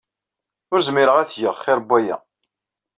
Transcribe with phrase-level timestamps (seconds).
[0.71, 2.17] Ur zmireɣ ad t-geɣ xir n waya.